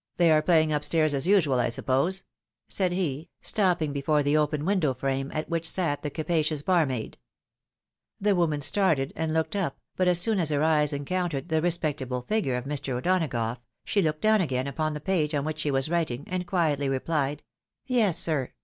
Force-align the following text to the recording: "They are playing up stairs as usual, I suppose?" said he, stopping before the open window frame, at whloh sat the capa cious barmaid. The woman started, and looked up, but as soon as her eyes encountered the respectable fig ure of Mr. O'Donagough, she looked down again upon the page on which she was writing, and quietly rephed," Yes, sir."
"They 0.16 0.32
are 0.32 0.42
playing 0.42 0.72
up 0.72 0.82
stairs 0.84 1.14
as 1.14 1.28
usual, 1.28 1.60
I 1.60 1.68
suppose?" 1.68 2.24
said 2.68 2.90
he, 2.90 3.30
stopping 3.40 3.92
before 3.92 4.24
the 4.24 4.36
open 4.36 4.64
window 4.64 4.92
frame, 4.92 5.30
at 5.32 5.48
whloh 5.48 5.64
sat 5.64 6.02
the 6.02 6.10
capa 6.10 6.42
cious 6.42 6.62
barmaid. 6.62 7.16
The 8.20 8.34
woman 8.34 8.60
started, 8.60 9.12
and 9.14 9.32
looked 9.32 9.54
up, 9.54 9.78
but 9.94 10.08
as 10.08 10.20
soon 10.20 10.40
as 10.40 10.50
her 10.50 10.64
eyes 10.64 10.92
encountered 10.92 11.48
the 11.48 11.62
respectable 11.62 12.22
fig 12.22 12.46
ure 12.46 12.56
of 12.56 12.64
Mr. 12.64 12.94
O'Donagough, 12.94 13.58
she 13.84 14.02
looked 14.02 14.22
down 14.22 14.40
again 14.40 14.66
upon 14.66 14.94
the 14.94 15.00
page 15.00 15.32
on 15.32 15.44
which 15.44 15.60
she 15.60 15.70
was 15.70 15.88
writing, 15.88 16.24
and 16.26 16.44
quietly 16.48 16.88
rephed," 16.88 17.38
Yes, 17.86 18.18
sir." 18.18 18.54